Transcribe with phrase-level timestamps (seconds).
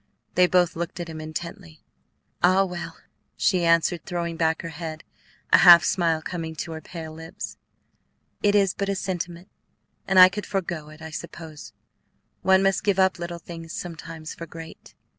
[0.33, 1.83] They both looked at him intently.
[2.41, 2.97] "Ah, well,"
[3.37, 5.03] she answered, throwing back her head,
[5.53, 7.57] a half smile coming to her pale lips,
[8.41, 9.49] "it is but a sentiment,
[10.07, 11.71] and I could forego it, I suppose.
[12.41, 14.95] One must give up little things sometimes for great."